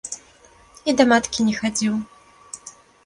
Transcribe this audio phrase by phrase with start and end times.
[0.89, 1.93] І да маткі не хадзіў.